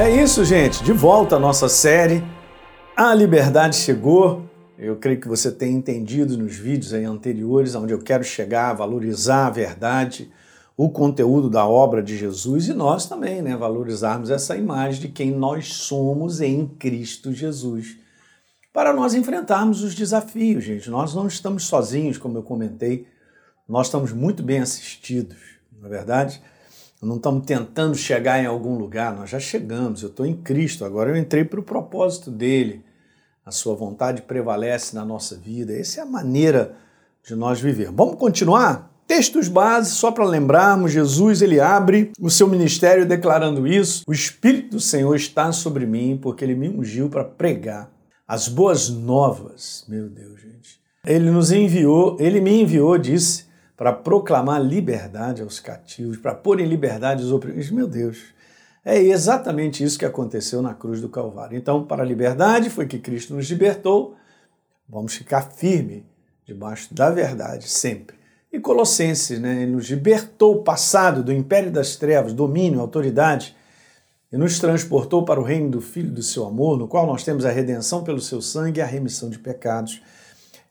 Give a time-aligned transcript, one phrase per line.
[0.00, 0.82] É isso, gente.
[0.82, 2.24] De volta à nossa série.
[2.96, 4.48] A liberdade chegou.
[4.78, 9.50] Eu creio que você tem entendido nos vídeos anteriores, onde eu quero chegar, valorizar a
[9.50, 10.32] verdade,
[10.74, 15.32] o conteúdo da obra de Jesus e nós também, né, valorizarmos essa imagem de quem
[15.32, 17.98] nós somos em Cristo Jesus.
[18.72, 20.88] Para nós enfrentarmos os desafios, gente.
[20.88, 23.06] Nós não estamos sozinhos, como eu comentei.
[23.68, 25.36] Nós estamos muito bem assistidos,
[25.78, 26.40] na é verdade.
[27.02, 30.02] Não estamos tentando chegar em algum lugar, nós já chegamos.
[30.02, 32.84] Eu estou em Cristo, agora eu entrei para o propósito dele.
[33.44, 35.72] A sua vontade prevalece na nossa vida.
[35.72, 36.76] Essa é a maneira
[37.26, 37.90] de nós viver.
[37.90, 38.90] Vamos continuar?
[39.06, 44.04] Textos básicos, só para lembrarmos, Jesus ele abre o seu ministério declarando isso.
[44.06, 47.90] O Espírito do Senhor está sobre mim, porque ele me ungiu para pregar
[48.28, 49.84] as boas novas.
[49.88, 50.78] Meu Deus, gente.
[51.04, 53.46] Ele nos enviou, ele me enviou, disse,
[53.80, 57.70] para proclamar liberdade aos cativos, para pôr em liberdade os oprimidos.
[57.70, 58.18] Meu Deus,
[58.84, 61.56] é exatamente isso que aconteceu na cruz do Calvário.
[61.56, 64.16] Então, para a liberdade foi que Cristo nos libertou.
[64.86, 66.04] Vamos ficar firme
[66.44, 68.18] debaixo da verdade sempre.
[68.52, 73.56] E Colossenses, né, ele nos libertou o passado do império das trevas, domínio, autoridade,
[74.30, 77.46] e nos transportou para o reino do Filho do seu amor, no qual nós temos
[77.46, 80.02] a redenção pelo seu sangue e a remissão de pecados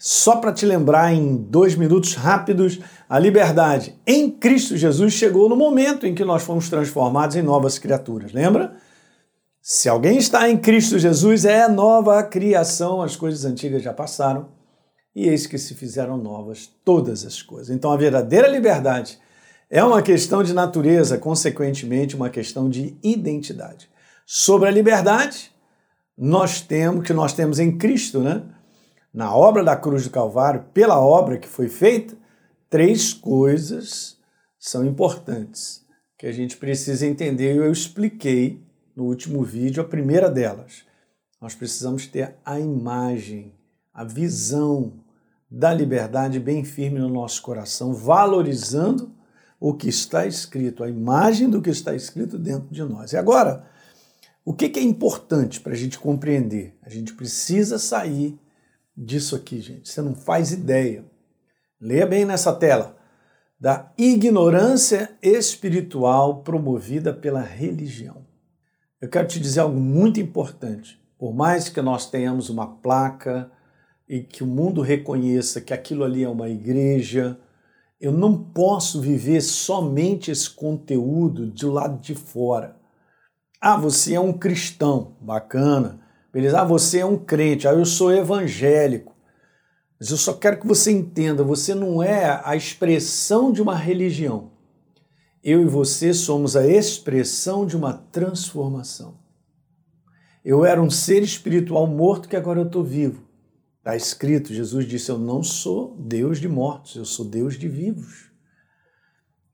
[0.01, 5.57] só para te lembrar em dois minutos rápidos, a liberdade em Cristo Jesus chegou no
[5.57, 8.31] momento em que nós fomos transformados em novas criaturas.
[8.31, 8.77] Lembra?
[9.61, 14.47] Se alguém está em Cristo Jesus, é nova criação, as coisas antigas já passaram
[15.13, 17.69] e eis que se fizeram novas todas as coisas.
[17.69, 19.19] Então a verdadeira liberdade
[19.69, 23.89] é uma questão de natureza, consequentemente, uma questão de identidade.
[24.25, 25.51] Sobre a liberdade,
[26.17, 28.43] nós temos que nós temos em Cristo, né?
[29.13, 32.15] Na obra da cruz do Calvário, pela obra que foi feita,
[32.69, 34.17] três coisas
[34.59, 35.85] são importantes
[36.17, 37.55] que a gente precisa entender.
[37.55, 38.61] Eu expliquei
[38.95, 40.83] no último vídeo a primeira delas.
[41.41, 43.55] Nós precisamos ter a imagem,
[43.93, 44.93] a visão
[45.49, 49.11] da liberdade bem firme no nosso coração, valorizando
[49.59, 53.13] o que está escrito, a imagem do que está escrito dentro de nós.
[53.13, 53.65] E agora,
[54.45, 56.77] o que é importante para a gente compreender?
[56.83, 58.37] A gente precisa sair
[58.95, 59.89] disso aqui, gente.
[59.89, 61.05] Você não faz ideia.
[61.79, 62.97] Leia bem nessa tela.
[63.59, 68.25] Da ignorância espiritual promovida pela religião.
[69.01, 70.99] Eu quero te dizer algo muito importante.
[71.17, 73.51] Por mais que nós tenhamos uma placa
[74.07, 77.37] e que o mundo reconheça que aquilo ali é uma igreja,
[77.99, 82.77] eu não posso viver somente esse conteúdo do lado de fora.
[83.59, 85.98] Ah, você é um cristão, bacana.
[86.31, 86.61] Beleza?
[86.61, 89.15] Ah, você é um crente, ah, eu sou evangélico.
[89.99, 94.51] Mas eu só quero que você entenda, você não é a expressão de uma religião.
[95.43, 99.17] Eu e você somos a expressão de uma transformação.
[100.43, 103.27] Eu era um ser espiritual morto que agora eu estou vivo.
[103.79, 108.29] Está escrito, Jesus disse: Eu não sou Deus de mortos, eu sou Deus de vivos.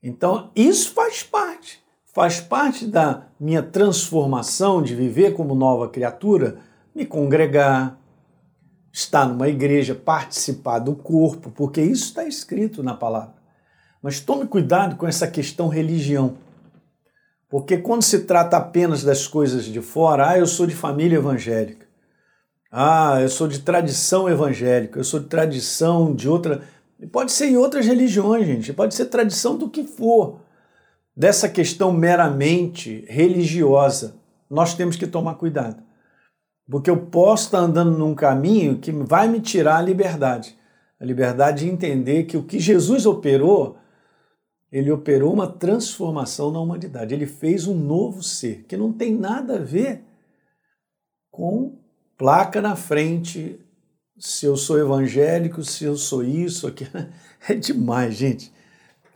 [0.02, 1.85] Então, isso faz parte
[2.16, 6.56] faz parte da minha transformação de viver como nova criatura,
[6.94, 7.98] me congregar,
[8.90, 13.34] estar numa igreja, participar do corpo, porque isso está escrito na palavra.
[14.02, 16.38] Mas tome cuidado com essa questão religião.
[17.50, 21.86] Porque quando se trata apenas das coisas de fora, ah, eu sou de família evangélica.
[22.72, 26.62] Ah, eu sou de tradição evangélica, eu sou de tradição de outra.
[27.12, 30.45] Pode ser em outras religiões, gente, pode ser tradição do que for
[31.16, 34.16] dessa questão meramente religiosa,
[34.50, 35.82] nós temos que tomar cuidado.
[36.68, 40.56] Porque eu posso estar andando num caminho que vai me tirar a liberdade.
[41.00, 43.78] A liberdade de entender que o que Jesus operou,
[44.70, 47.14] ele operou uma transformação na humanidade.
[47.14, 50.04] Ele fez um novo ser, que não tem nada a ver
[51.30, 51.78] com
[52.16, 53.60] placa na frente,
[54.18, 56.90] se eu sou evangélico, se eu sou isso, aquilo.
[57.48, 58.52] É demais, gente.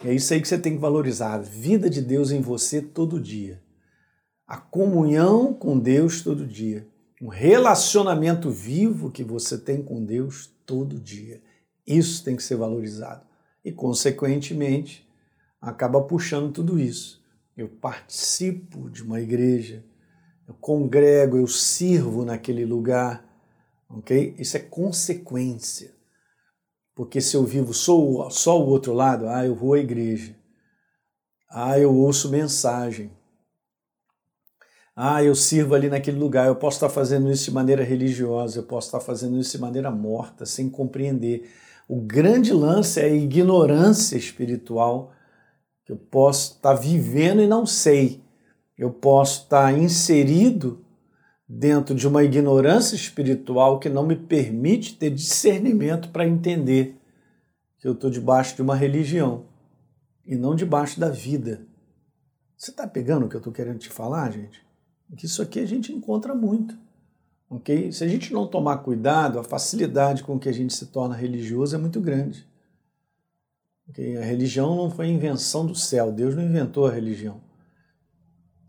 [0.03, 3.21] É isso aí que você tem que valorizar, a vida de Deus em você todo
[3.21, 3.63] dia.
[4.47, 6.89] A comunhão com Deus todo dia.
[7.21, 11.43] Um relacionamento vivo que você tem com Deus todo dia.
[11.87, 13.27] Isso tem que ser valorizado.
[13.63, 15.07] E, consequentemente,
[15.61, 17.23] acaba puxando tudo isso.
[17.55, 19.85] Eu participo de uma igreja,
[20.49, 23.23] eu congrego, eu sirvo naquele lugar,
[23.87, 24.35] ok?
[24.39, 25.93] Isso é consequência.
[27.01, 30.37] Porque se eu vivo só, só o outro lado, ah, eu vou à igreja.
[31.51, 33.11] Ah, eu ouço mensagem.
[34.95, 36.47] Ah, eu sirvo ali naquele lugar.
[36.47, 39.91] Eu posso estar fazendo isso de maneira religiosa, eu posso estar fazendo isso de maneira
[39.91, 41.51] morta, sem compreender.
[41.89, 45.11] O grande lance é a ignorância espiritual
[45.87, 48.23] que eu posso estar vivendo e não sei.
[48.77, 50.85] Eu posso estar inserido
[51.53, 56.97] dentro de uma ignorância espiritual que não me permite ter discernimento para entender
[57.77, 59.47] que eu estou debaixo de uma religião
[60.25, 61.67] e não debaixo da vida.
[62.57, 64.65] Você está pegando o que eu estou querendo te falar, gente?
[65.17, 66.79] Que isso aqui a gente encontra muito.
[67.49, 67.91] ok?
[67.91, 71.75] Se a gente não tomar cuidado, a facilidade com que a gente se torna religioso
[71.75, 72.47] é muito grande.
[73.89, 74.17] Okay?
[74.17, 77.41] A religião não foi invenção do céu, Deus não inventou a religião.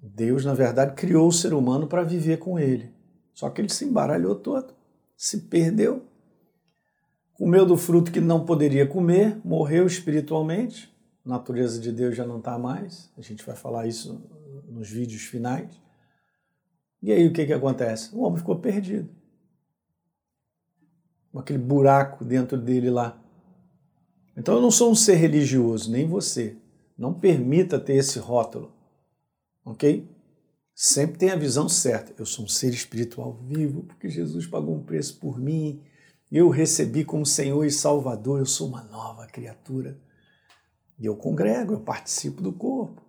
[0.01, 2.91] Deus, na verdade, criou o ser humano para viver com ele.
[3.33, 4.73] Só que ele se embaralhou todo,
[5.15, 6.03] se perdeu,
[7.33, 10.91] comeu do fruto que não poderia comer, morreu espiritualmente.
[11.23, 13.11] A natureza de Deus já não está mais.
[13.15, 14.27] A gente vai falar isso
[14.67, 15.69] nos vídeos finais.
[17.01, 18.13] E aí o que, que acontece?
[18.15, 19.09] O homem ficou perdido.
[21.31, 23.21] Com aquele buraco dentro dele lá.
[24.35, 26.57] Então eu não sou um ser religioso, nem você.
[26.97, 28.80] Não permita ter esse rótulo
[29.65, 30.09] ok?
[30.73, 32.13] Sempre tem a visão certa.
[32.17, 35.83] Eu sou um ser espiritual vivo porque Jesus pagou um preço por mim.
[36.31, 38.39] Eu recebi como Senhor e Salvador.
[38.39, 39.99] Eu sou uma nova criatura.
[40.97, 43.01] E eu congrego, eu participo do corpo.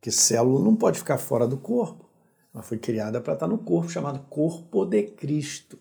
[0.00, 2.10] Que célula não pode ficar fora do corpo.
[2.52, 5.78] Ela foi criada para estar no corpo, chamado corpo de Cristo.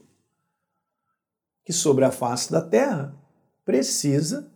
[1.65, 3.15] Que sobre a face da terra
[3.65, 4.51] precisa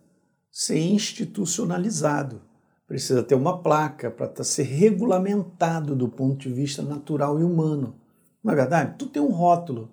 [0.50, 2.45] ser institucionalizado
[2.86, 8.00] precisa ter uma placa para tá, ser regulamentado do ponto de vista natural e humano.
[8.42, 8.94] Não é verdade?
[8.96, 9.90] Tudo tem um rótulo.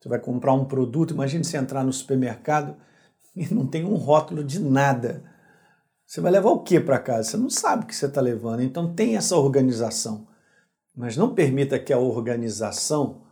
[0.00, 2.76] Você vai comprar um produto, imagine você entrar no supermercado
[3.36, 5.22] e não tem um rótulo de nada.
[6.06, 7.30] Você vai levar o que para casa?
[7.30, 8.62] Você não sabe o que você está levando.
[8.62, 10.26] Então tem essa organização.
[10.96, 13.22] Mas não permita que a organização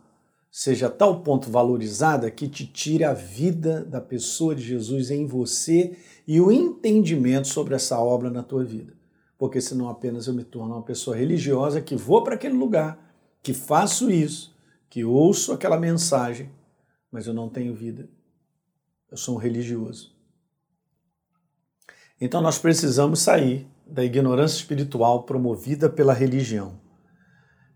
[0.51, 5.25] seja a tal ponto valorizada que te tire a vida da pessoa de Jesus em
[5.25, 5.97] você
[6.27, 8.93] e o entendimento sobre essa obra na tua vida.
[9.37, 12.99] Porque senão apenas eu me torno uma pessoa religiosa que vou para aquele lugar,
[13.41, 14.55] que faço isso,
[14.89, 16.49] que ouço aquela mensagem,
[17.11, 18.09] mas eu não tenho vida.
[19.09, 20.13] Eu sou um religioso.
[22.19, 26.88] Então nós precisamos sair da ignorância espiritual promovida pela religião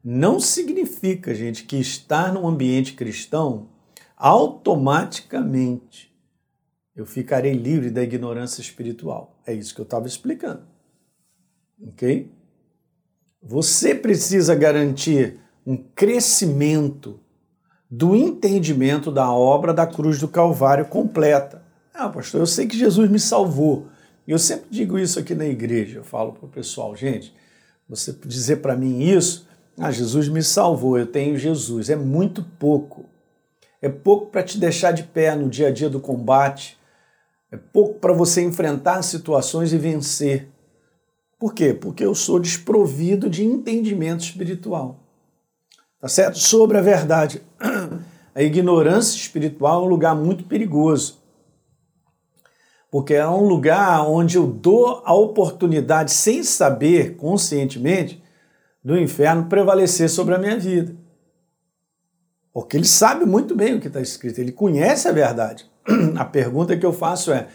[0.04, 3.70] não significa, gente, que estar num ambiente cristão
[4.18, 6.14] automaticamente
[6.96, 9.42] eu ficarei livre da ignorância espiritual.
[9.46, 10.62] É isso que eu estava explicando.
[11.88, 12.32] Ok?
[13.42, 17.20] Você precisa garantir um crescimento
[17.90, 21.64] do entendimento da obra da cruz do Calvário completa.
[21.94, 23.88] Ah, pastor, eu sei que Jesus me salvou.
[24.28, 26.00] Eu sempre digo isso aqui na igreja.
[26.00, 27.34] Eu falo para o pessoal, gente,
[27.88, 29.48] você dizer para mim isso
[29.78, 31.90] ah, Jesus me salvou, eu tenho Jesus.
[31.90, 33.06] É muito pouco.
[33.82, 36.78] É pouco para te deixar de pé no dia a dia do combate.
[37.52, 40.50] É pouco para você enfrentar situações e vencer.
[41.38, 41.74] Por quê?
[41.74, 45.00] Porque eu sou desprovido de entendimento espiritual.
[46.00, 46.38] Tá certo?
[46.40, 47.42] Sobre a verdade.
[48.36, 51.22] A ignorância espiritual é um lugar muito perigoso.
[52.90, 58.23] Porque é um lugar onde eu dou a oportunidade, sem saber conscientemente,
[58.84, 60.96] do inferno prevalecer sobre a minha vida.
[62.52, 65.72] Porque ele sabe muito bem o que está escrito, ele conhece a verdade.
[66.16, 67.48] A pergunta que eu faço é: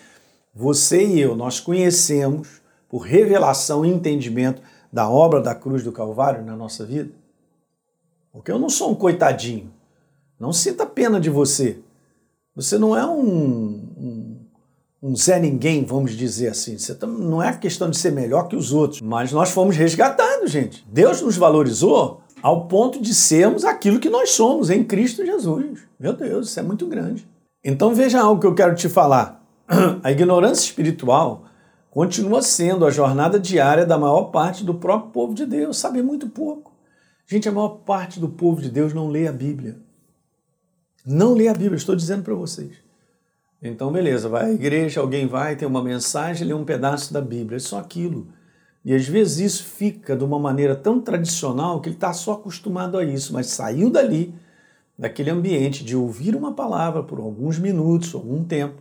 [0.54, 4.60] você e eu, nós conhecemos por revelação e entendimento
[4.92, 7.12] da obra da cruz do Calvário na nossa vida?
[8.32, 9.72] Porque eu não sou um coitadinho.
[10.38, 11.80] Não sinta pena de você.
[12.54, 13.77] Você não é um,
[15.02, 16.76] um Zé Ninguém, vamos dizer assim.
[17.06, 20.84] Não é questão de ser melhor que os outros, mas nós fomos resgatados, gente.
[20.90, 25.80] Deus nos valorizou ao ponto de sermos aquilo que nós somos em Cristo Jesus.
[25.98, 27.28] Meu Deus, isso é muito grande.
[27.64, 29.44] Então veja algo que eu quero te falar.
[30.02, 31.44] A ignorância espiritual
[31.90, 35.78] continua sendo a jornada diária da maior parte do próprio povo de Deus.
[35.78, 36.72] Sabe muito pouco.
[37.26, 39.76] Gente, a maior parte do povo de Deus não lê a Bíblia.
[41.04, 42.87] Não lê a Bíblia, estou dizendo para vocês.
[43.60, 47.56] Então, beleza, vai à igreja, alguém vai, tem uma mensagem, lê um pedaço da Bíblia,
[47.56, 48.28] é só aquilo.
[48.84, 52.96] E às vezes isso fica de uma maneira tão tradicional que ele está só acostumado
[52.96, 54.32] a isso, mas saiu dali,
[54.96, 58.80] daquele ambiente de ouvir uma palavra por alguns minutos, algum tempo,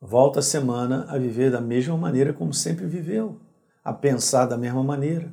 [0.00, 3.40] volta a semana a viver da mesma maneira como sempre viveu,
[3.84, 5.32] a pensar da mesma maneira.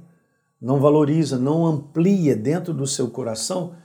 [0.60, 3.76] Não valoriza, não amplia dentro do seu coração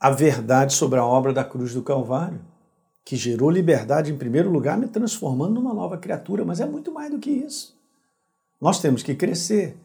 [0.00, 2.49] a verdade sobre a obra da cruz do Calvário
[3.10, 7.10] que gerou liberdade em primeiro lugar, me transformando numa nova criatura, mas é muito mais
[7.10, 7.76] do que isso.
[8.60, 9.76] Nós temos que crescer.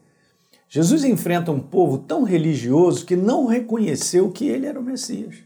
[0.68, 5.38] Jesus enfrenta um povo tão religioso que não reconheceu que ele era o Messias.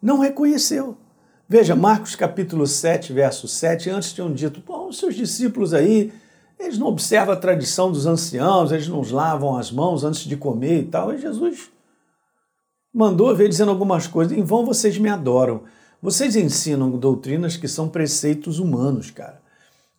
[0.00, 0.96] Não reconheceu.
[1.46, 6.10] Veja, Marcos capítulo 7, verso 7, antes tinham dito, os seus discípulos aí,
[6.58, 10.80] eles não observam a tradição dos anciãos, eles não lavam as mãos antes de comer
[10.80, 11.12] e tal.
[11.12, 11.70] E Jesus
[12.94, 14.34] mandou ver dizendo algumas coisas.
[14.34, 15.64] Em vão vocês me adoram.
[16.02, 19.40] Vocês ensinam doutrinas que são preceitos humanos, cara.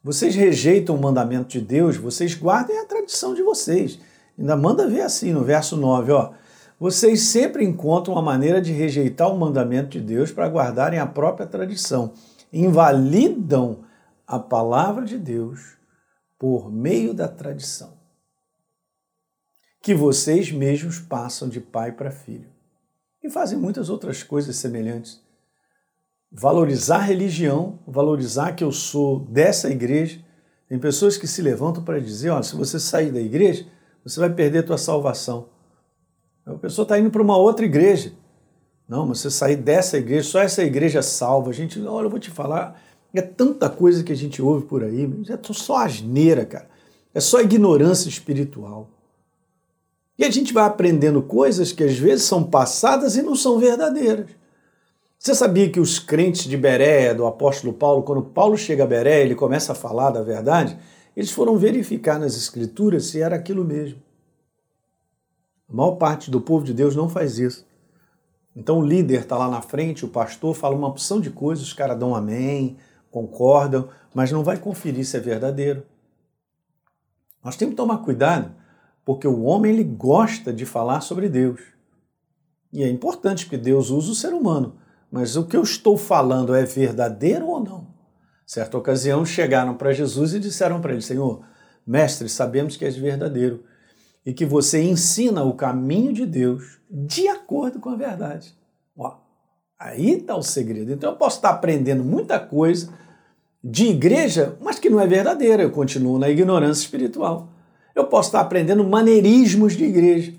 [0.04, 4.00] Vocês rejeitam o mandamento de Deus, vocês guardem a tradição de vocês.
[4.38, 6.34] Ainda manda ver assim no verso 9, ó.
[6.80, 11.46] Vocês sempre encontram uma maneira de rejeitar o mandamento de Deus para guardarem a própria
[11.46, 12.14] tradição.
[12.52, 13.84] Invalidam
[14.26, 15.78] a palavra de Deus
[16.40, 17.94] por meio da tradição,
[19.80, 22.50] que vocês mesmos passam de pai para filho.
[23.24, 25.22] E fazem muitas outras coisas semelhantes.
[26.32, 30.20] Valorizar a religião, valorizar que eu sou dessa igreja.
[30.70, 33.66] Tem pessoas que se levantam para dizer: olha, se você sair da igreja,
[34.04, 35.50] você vai perder a tua salvação.
[36.46, 38.14] A pessoa está indo para uma outra igreja.
[38.88, 41.50] Não, mas você sair dessa igreja, só essa igreja salva.
[41.50, 42.82] A gente, olha, eu vou te falar,
[43.14, 46.70] é tanta coisa que a gente ouve por aí, é só asneira, cara.
[47.14, 48.90] É só ignorância espiritual.
[50.18, 54.28] E a gente vai aprendendo coisas que às vezes são passadas e não são verdadeiras.
[55.22, 59.24] Você sabia que os crentes de Beréia, do apóstolo Paulo, quando Paulo chega a Beréia,
[59.24, 60.76] ele começa a falar da verdade,
[61.16, 64.02] eles foram verificar nas escrituras se era aquilo mesmo.
[65.70, 67.64] A maior parte do povo de Deus não faz isso.
[68.56, 71.74] Então o líder está lá na frente, o pastor fala uma opção de coisas, os
[71.74, 72.78] caras dão amém,
[73.12, 75.84] concordam, mas não vai conferir se é verdadeiro.
[77.44, 78.56] Nós temos que tomar cuidado,
[79.06, 81.62] porque o homem ele gosta de falar sobre Deus.
[82.74, 86.56] E é importante que Deus usa o ser humano, mas o que eu estou falando
[86.56, 87.88] é verdadeiro ou não?
[88.46, 91.44] Certa ocasião chegaram para Jesus e disseram para ele: Senhor,
[91.86, 93.64] mestre, sabemos que és verdadeiro
[94.26, 98.56] e que você ensina o caminho de Deus de acordo com a verdade.
[98.98, 99.22] Ó,
[99.82, 100.92] Aí está o segredo.
[100.92, 102.90] Então eu posso estar aprendendo muita coisa
[103.64, 105.64] de igreja, mas que não é verdadeira.
[105.64, 107.50] Eu continuo na ignorância espiritual.
[107.96, 110.34] Eu posso estar aprendendo maneirismos de igreja.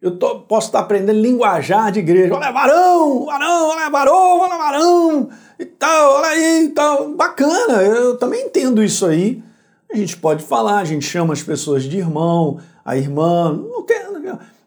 [0.00, 2.34] Eu tô, posso estar aprendendo linguajar de igreja.
[2.34, 5.28] Olha, varão, varão, olha, varão, olha, varão,
[5.58, 7.10] e tal, olha aí, e tal.
[7.10, 9.42] Bacana, eu também entendo isso aí.
[9.92, 13.98] A gente pode falar, a gente chama as pessoas de irmão, a irmã, não tem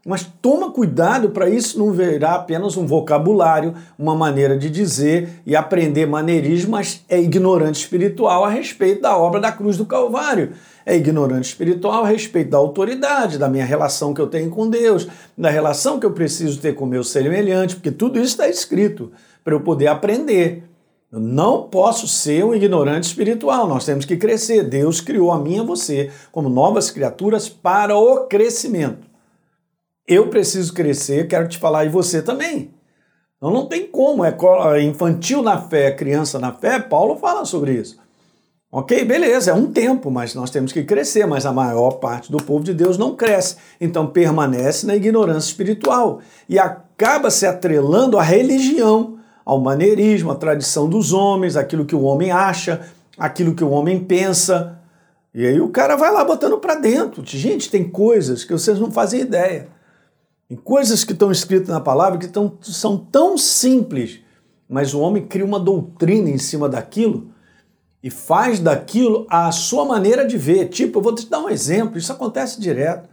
[0.06, 5.56] mas toma cuidado para isso não virar apenas um vocabulário, uma maneira de dizer e
[5.56, 10.54] aprender maneirismo, mas é ignorante espiritual a respeito da obra da cruz do Calvário.
[10.84, 15.08] É ignorante espiritual a respeito da autoridade, da minha relação que eu tenho com Deus,
[15.38, 19.12] da relação que eu preciso ter com meu semelhante, porque tudo isso está escrito
[19.44, 20.64] para eu poder aprender.
[21.12, 24.64] Eu não posso ser um ignorante espiritual, nós temos que crescer.
[24.64, 29.11] Deus criou a mim e a você como novas criaturas para o crescimento.
[30.08, 32.74] Eu preciso crescer, quero te falar, e você também.
[33.38, 34.36] Então não tem como, é,
[34.76, 37.98] é infantil na fé, criança na fé, Paulo fala sobre isso.
[38.72, 42.38] Ok, beleza, é um tempo, mas nós temos que crescer, mas a maior parte do
[42.38, 43.58] povo de Deus não cresce.
[43.82, 50.88] Então permanece na ignorância espiritual e acaba se atrelando à religião, ao maneirismo, à tradição
[50.88, 52.80] dos homens, aquilo que o homem acha,
[53.18, 54.80] aquilo que o homem pensa.
[55.34, 57.24] E aí o cara vai lá botando para dentro.
[57.26, 59.81] Gente, tem coisas que vocês não fazem ideia
[60.52, 64.20] em coisas que estão escritas na palavra que tão, são tão simples,
[64.68, 67.32] mas o homem cria uma doutrina em cima daquilo
[68.04, 70.68] e faz daquilo a sua maneira de ver.
[70.68, 73.08] Tipo, eu vou te dar um exemplo, isso acontece direto.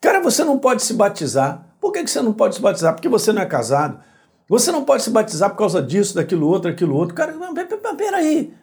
[0.00, 1.66] Cara, você não pode se batizar.
[1.78, 2.94] Por que você não pode se batizar?
[2.94, 4.00] Porque você não é casado.
[4.48, 7.14] Você não pode se batizar por causa disso, daquilo outro, aquilo outro.
[7.14, 7.34] Cara,
[7.94, 8.54] peraí.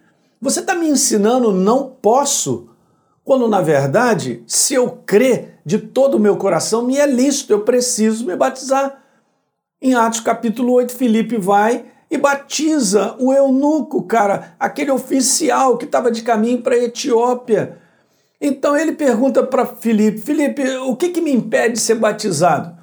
[0.42, 2.68] Você está me ensinando não posso
[3.28, 7.60] quando na verdade, se eu crer de todo o meu coração, me é lícito, eu
[7.60, 9.04] preciso me batizar.
[9.82, 16.10] Em Atos capítulo 8, Filipe vai e batiza o eunuco, cara, aquele oficial que estava
[16.10, 17.78] de caminho para a Etiópia.
[18.40, 22.78] Então ele pergunta para Filipe: Filipe, o que, que me impede de ser batizado?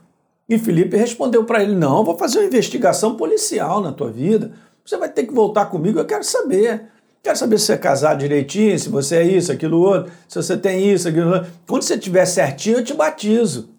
[0.47, 4.53] E Filipe respondeu para ele: Não, vou fazer uma investigação policial na tua vida.
[4.85, 6.93] Você vai ter que voltar comigo, eu quero saber.
[7.25, 10.59] Quero saber se você é casado direitinho, se você é isso, aquilo outro, se você
[10.59, 11.51] tem isso, aquilo outro.
[11.67, 13.71] Quando você estiver certinho, eu te batizo.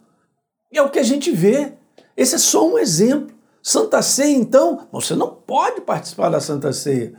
[0.72, 1.74] E é o que a gente vê.
[2.18, 3.36] Esse é só um exemplo.
[3.62, 7.14] Santa Ceia, então, você não pode participar da Santa Ceia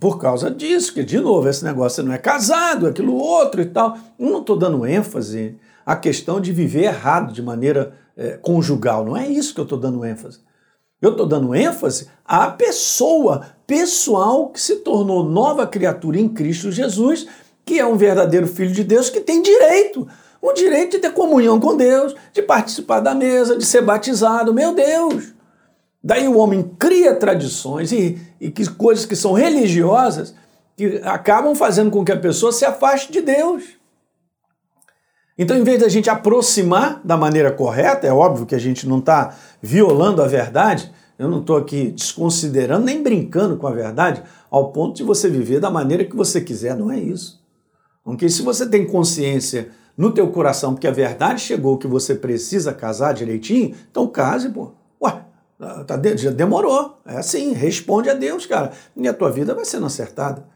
[0.00, 3.66] por causa disso, que, de novo, esse negócio você não é casado, aquilo outro e
[3.66, 3.98] tal.
[4.18, 9.04] Eu não estou dando ênfase à questão de viver errado de maneira é, conjugal.
[9.04, 10.40] Não é isso que eu estou dando ênfase.
[11.02, 17.26] Eu estou dando ênfase à pessoa pessoal que se tornou nova criatura em Cristo Jesus,
[17.64, 20.06] que é um verdadeiro filho de Deus que tem direito,
[20.40, 24.54] o direito de ter comunhão com Deus, de participar da mesa, de ser batizado.
[24.54, 25.34] Meu Deus!
[26.02, 30.34] Daí o homem cria tradições e, e que, coisas que são religiosas
[30.76, 33.64] que acabam fazendo com que a pessoa se afaste de Deus.
[35.38, 39.00] Então, em vez da gente aproximar da maneira correta, é óbvio que a gente não
[39.00, 44.70] está violando a verdade, eu não estou aqui desconsiderando nem brincando com a verdade, ao
[44.72, 47.42] ponto de você viver da maneira que você quiser, não é isso.
[48.04, 52.72] Porque se você tem consciência no teu coração porque a verdade chegou que você precisa
[52.72, 54.72] casar direitinho, então case, pô.
[55.02, 55.24] Ué,
[55.86, 56.98] tá, já demorou.
[57.06, 58.72] É assim, responde a Deus, cara.
[58.94, 60.46] E a tua vida vai sendo acertada.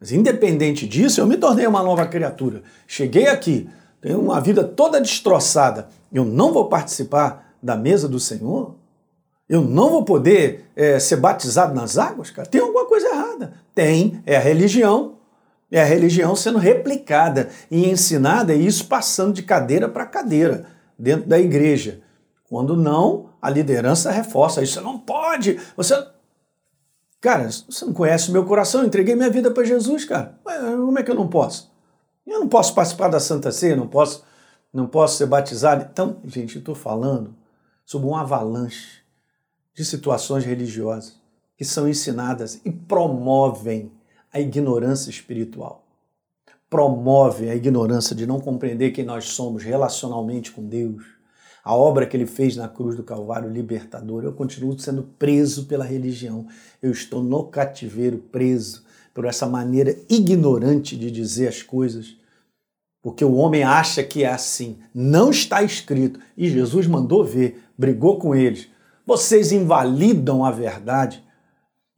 [0.00, 2.62] Mas independente disso, eu me tornei uma nova criatura.
[2.86, 3.68] Cheguei aqui,
[4.00, 5.88] tenho uma vida toda destroçada.
[6.12, 8.76] Eu não vou participar da mesa do Senhor?
[9.48, 12.48] Eu não vou poder é, ser batizado nas águas, cara?
[12.48, 13.54] Tem alguma coisa errada.
[13.74, 15.18] Tem, é a religião.
[15.70, 20.66] É a religião sendo replicada e ensinada, e isso passando de cadeira para cadeira
[20.98, 22.00] dentro da igreja.
[22.48, 24.74] Quando não, a liderança reforça isso.
[24.74, 25.94] Você não pode, você.
[27.20, 30.38] Cara, você não conhece o meu coração, eu entreguei minha vida para Jesus, cara.
[30.44, 31.72] Como é que eu não posso?
[32.26, 34.24] Eu não posso participar da Santa Ceia, não posso,
[34.72, 35.88] não posso ser batizado.
[35.90, 37.34] Então, gente, eu estou falando
[37.84, 39.03] sobre um avalanche
[39.74, 41.16] de situações religiosas
[41.56, 43.90] que são ensinadas e promovem
[44.32, 45.84] a ignorância espiritual.
[46.68, 51.04] Promovem a ignorância de não compreender quem nós somos relacionalmente com Deus.
[51.62, 54.24] A obra que ele fez na cruz do Calvário libertador.
[54.24, 56.46] Eu continuo sendo preso pela religião.
[56.82, 62.16] Eu estou no cativeiro preso por essa maneira ignorante de dizer as coisas.
[63.00, 64.78] Porque o homem acha que é assim.
[64.92, 66.18] Não está escrito.
[66.36, 68.68] E Jesus mandou ver, brigou com eles
[69.06, 71.24] vocês invalidam a verdade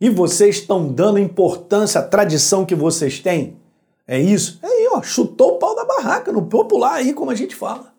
[0.00, 3.58] e vocês estão dando importância à tradição que vocês têm.
[4.06, 4.58] É isso?
[4.62, 7.92] É aí, ó, chutou o pau da barraca, no popular aí, como a gente fala.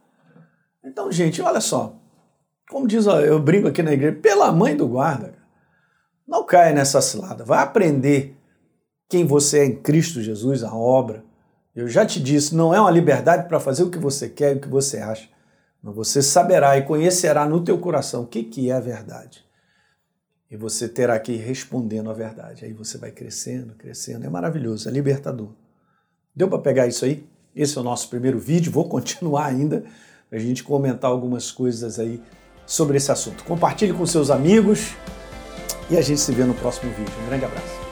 [0.83, 1.95] Então, gente, olha só.
[2.69, 5.33] Como diz, ó, eu brinco aqui na igreja, pela mãe do guarda,
[6.27, 7.43] não caia nessa cilada.
[7.43, 8.37] Vai aprender
[9.09, 11.23] quem você é em Cristo Jesus, a obra.
[11.75, 14.57] Eu já te disse, não é uma liberdade para fazer o que você quer e
[14.57, 15.29] o que você acha.
[15.81, 19.45] Mas você saberá e conhecerá no teu coração o que, que é a verdade.
[20.49, 22.65] E você terá que ir respondendo a verdade.
[22.65, 24.25] Aí você vai crescendo, crescendo.
[24.25, 25.49] É maravilhoso, é libertador.
[26.35, 27.27] Deu para pegar isso aí?
[27.55, 28.71] Esse é o nosso primeiro vídeo.
[28.71, 29.83] Vou continuar ainda
[30.29, 32.21] para a gente comentar algumas coisas aí
[32.65, 33.43] sobre esse assunto.
[33.43, 34.93] Compartilhe com seus amigos
[35.89, 37.13] e a gente se vê no próximo vídeo.
[37.23, 37.86] Um grande abraço.